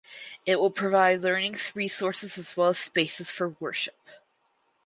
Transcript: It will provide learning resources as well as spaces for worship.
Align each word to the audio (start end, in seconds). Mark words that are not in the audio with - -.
It 0.47 0.59
will 0.59 0.71
provide 0.71 1.19
learning 1.19 1.57
resources 1.75 2.39
as 2.39 2.57
well 2.57 2.69
as 2.69 2.79
spaces 2.79 3.29
for 3.29 3.49
worship. 3.59 3.99